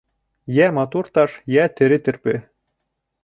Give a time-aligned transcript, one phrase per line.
[0.53, 2.35] Йә матур таш, йә тере терпе...